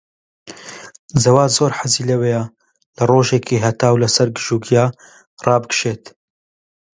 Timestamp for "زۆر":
1.57-1.71